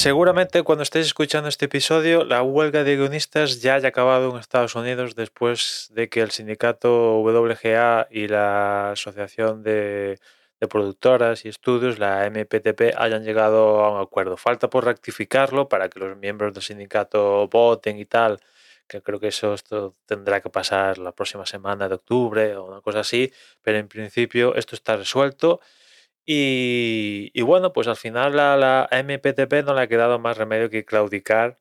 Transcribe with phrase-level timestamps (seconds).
[0.00, 4.74] Seguramente cuando estéis escuchando este episodio, la huelga de guionistas ya haya acabado en Estados
[4.74, 10.18] Unidos después de que el sindicato WGA y la Asociación de,
[10.70, 14.38] Productoras y Estudios, la MPTP, hayan llegado a un acuerdo.
[14.38, 18.40] Falta por rectificarlo para que los miembros del sindicato voten y tal,
[18.88, 22.80] que creo que eso esto tendrá que pasar la próxima semana de octubre o una
[22.80, 25.60] cosa así, pero en principio esto está resuelto
[26.32, 30.84] y, bueno, pues al final a la MPTP no le ha quedado más remedio que
[30.84, 31.58] claudicar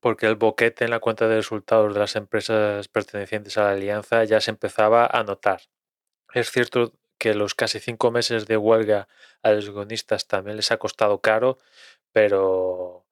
[0.00, 4.24] porque el boquete en la cuenta de resultados de las empresas pertenecientes a la alianza
[4.24, 5.62] ya se empezaba a notar.
[6.34, 9.08] Es cierto que los casi cinco meses de huelga
[9.42, 11.58] a los guionistas también les ha costado caro,
[12.12, 13.06] pero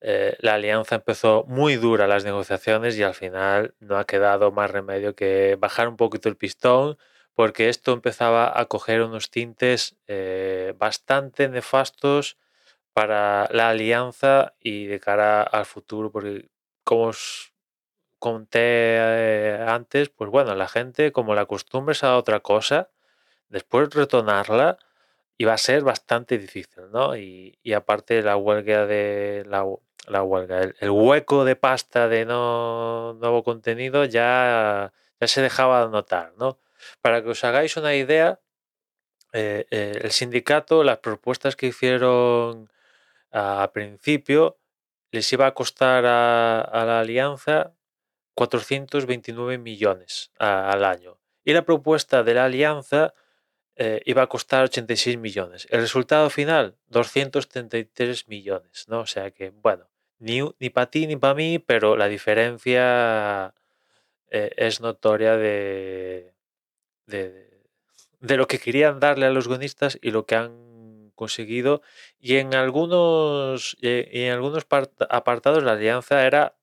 [0.00, 4.70] eh, la alianza empezó muy dura las negociaciones y al final no ha quedado más
[4.70, 6.98] remedio que bajar un poquito el pistón
[7.36, 12.38] porque esto empezaba a coger unos tintes eh, bastante nefastos
[12.94, 16.48] para la alianza y de cara al futuro, porque
[16.82, 17.52] como os
[18.18, 22.88] conté eh, antes, pues bueno, la gente como la costumbre es a otra cosa,
[23.50, 24.78] después retornarla
[25.38, 27.16] iba a ser bastante difícil, ¿no?
[27.16, 34.06] Y, aparte la huelga de la, huelga, el, hueco de pasta de no nuevo contenido
[34.06, 36.58] ya, ya se dejaba notar, ¿no?
[37.00, 38.40] Para que os hagáis una idea,
[39.32, 42.70] eh, eh, el sindicato, las propuestas que hicieron
[43.32, 44.58] a principio,
[45.10, 47.74] les iba a costar a, la alianza
[48.34, 51.18] 429 millones al año.
[51.44, 53.12] Y la propuesta de la alianza
[53.76, 55.66] eh, iba a costar 86 millones.
[55.70, 59.00] El resultado final, 233 millones, ¿no?
[59.00, 63.54] O sea que, bueno, ni, ni para ti ni para mí, pero la diferencia
[64.30, 66.35] es notoria de,
[67.06, 67.48] de,
[68.20, 71.82] lo que querían darle a los guionistas y lo que han conseguido.
[72.20, 74.66] Y en algunos, y en algunos
[75.08, 76.56] apartados la alianza era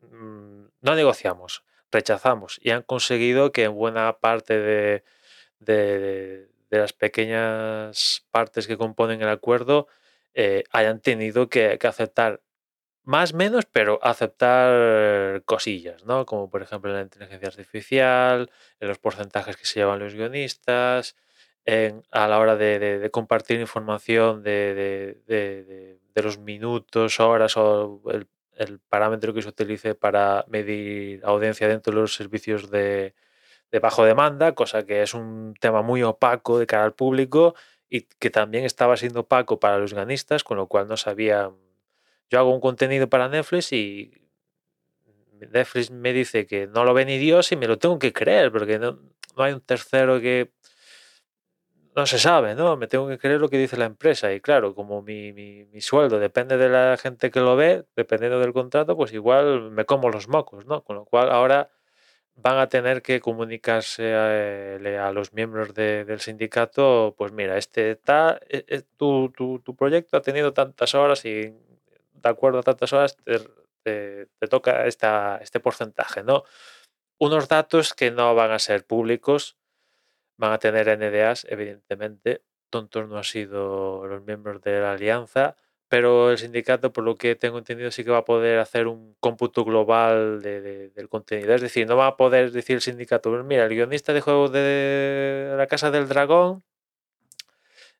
[0.00, 2.58] mm, no negociamos, rechazamos.
[2.62, 5.04] Y han conseguido que en buena parte de,
[5.60, 9.86] de, las pequeñas partes que componen el acuerdo
[10.34, 12.42] eh, hayan tenido que, que aceptar
[13.04, 16.26] más menos, pero aceptar cosillas, ¿no?
[16.26, 18.50] Como por ejemplo la inteligencia artificial,
[18.80, 21.14] en los porcentajes que se llevan los guionistas,
[22.10, 29.48] a la hora de, compartir información de, los minutos, horas o el, parámetro que se
[29.48, 33.14] utilice para medir audiencia dentro de los servicios de,
[33.82, 37.54] bajo demanda, cosa que es un tema muy opaco de cara al público
[37.88, 41.54] y que también estaba siendo opaco para los guionistas, con lo cual no sabían
[42.30, 44.12] yo hago un contenido para Netflix y
[45.52, 48.50] Netflix me dice que no lo ve ni Dios y me lo tengo que creer,
[48.52, 48.98] porque no,
[49.36, 50.52] hay un tercero que
[51.96, 52.76] no se sabe, ¿no?
[52.76, 54.32] Me tengo que creer lo que dice la empresa.
[54.32, 58.52] Y claro, como mi, mi, sueldo depende de la gente que lo ve, dependiendo del
[58.52, 60.82] contrato, pues igual me como los mocos, ¿no?
[60.82, 61.70] Con lo cual ahora
[62.36, 68.64] van a tener que comunicarse a, los miembros del sindicato, pues mira, este está, e,
[68.68, 71.54] e, tu, tu, tu proyecto ha tenido tantas horas y
[72.28, 73.16] de acuerdo a tantas horas,
[73.84, 76.44] te, toca esta, este porcentaje, ¿no?
[77.18, 79.56] Unos datos que no van a ser públicos,
[80.36, 82.42] van a tener NDAs, evidentemente.
[82.70, 85.56] Tontos no han sido los miembros de la alianza,
[85.88, 89.14] pero el sindicato, por lo que tengo entendido, sí que va a poder hacer un
[89.20, 91.54] cómputo global del contenido.
[91.54, 94.48] Es decir, no va a poder decir el sindicato, pues mira, el guionista de juego
[94.48, 96.64] de la Casa del Dragón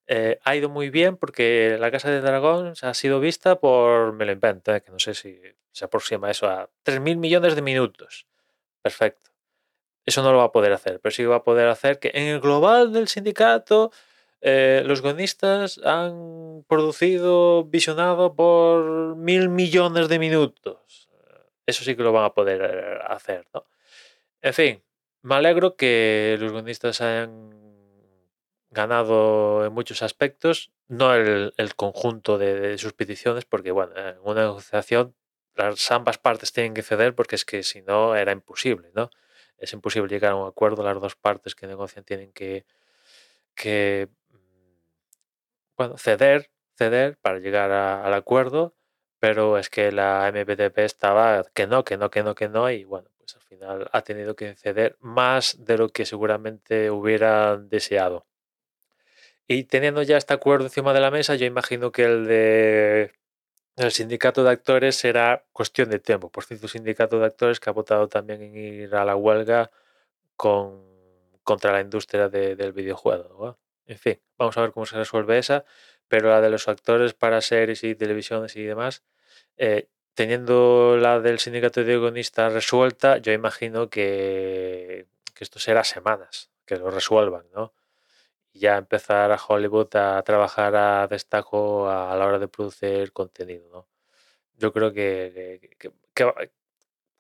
[0.07, 4.27] eh, ha ido muy bien porque La Casa de Dragón ha sido vista por, me
[4.27, 5.41] lo invento, eh, que no sé si
[5.73, 8.27] se aproxima eso a 3.000 millones de minutos.
[8.83, 9.31] Perfecto.
[10.07, 12.25] Eso no lo va a poder hacer, pero sí va a poder hacer que en
[12.27, 13.91] el global del sindicato
[14.43, 21.09] eh, los guionistas han producido, visionado por mil millones de minutos.
[21.65, 23.65] Eso sí que lo van a poder hacer, ¿no?
[24.43, 24.83] En fin,
[25.23, 27.64] me alegro que los guionistas hayan
[28.75, 35.15] ganado en muchos aspectos, no el, conjunto de, sus peticiones, porque bueno, en una negociación
[35.55, 39.11] las ambas partes tienen que ceder porque es que si no era imposible, ¿no?
[39.57, 42.67] Es imposible llegar a un acuerdo, las dos partes que negocian tienen que,
[45.77, 48.75] bueno, ceder, ceder para llegar al acuerdo,
[49.21, 52.85] pero es que la MPTP estaba que no, que no, que no, que no, y
[52.85, 58.27] bueno, pues al final ha tenido que ceder más de lo que seguramente hubieran deseado.
[59.47, 63.13] Y teniendo ya este acuerdo encima de la mesa, yo imagino que el de
[63.77, 66.31] el sindicato de actores será cuestión de tiempo.
[66.31, 69.71] Por cierto, sindicato de actores que ha votado también en ir a la huelga
[70.37, 70.83] con,
[71.43, 73.59] contra la industria del videojuego.
[73.87, 75.65] En fin, vamos a ver cómo se resuelve esa.
[76.09, 79.03] pero la de los actores para series y televisiones y demás,
[79.57, 85.07] eh, teniendo la del sindicato de guionistas resuelta, yo imagino que
[85.41, 87.73] esto será semanas, que lo resuelvan, ¿no?
[88.55, 93.89] Ya empezar a Hollywood a trabajar a destaco a la hora de producir contenido, ¿no?
[94.57, 96.51] Yo creo que, que, que-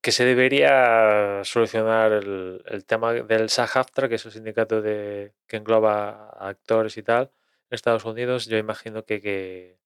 [0.03, 5.57] que se debería solucionar el, el tema del SAG-AFTRA, que es el sindicato de, que
[5.59, 7.25] engloba actores y tal,
[7.71, 8.47] en Estados Unidos.
[8.47, 9.79] Yo imagino que, que,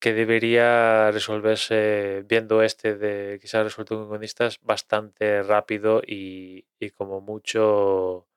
[0.00, 7.20] que debería resolverse viendo este de quizás resuelto con guionistas bastante rápido y, y como
[7.20, 8.28] mucho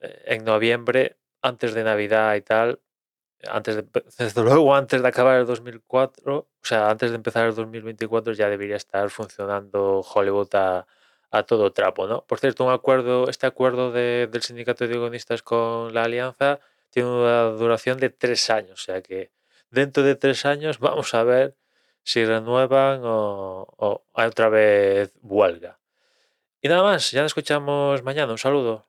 [0.00, 2.80] eh, en noviembre, antes de Navidad y tal,
[3.48, 3.84] antes de,
[4.18, 8.48] desde luego antes de acabar el 2004, o sea, antes de empezar el 2024 ya
[8.48, 10.86] debería estar funcionando Hollywood a,
[11.30, 12.24] a todo trapo, ¿no?
[12.26, 16.60] Por cierto, un acuerdo, este acuerdo de- del sindicato de guionistas con la Alianza
[16.90, 19.32] tiene una duración de tres años, o sea que
[19.70, 21.56] dentro de tres años vamos a ver
[22.04, 25.78] si renuevan o, o hay otra vez huelga.
[26.62, 28.32] Y nada más, ya nos escuchamos mañana.
[28.32, 28.86] Un saludo.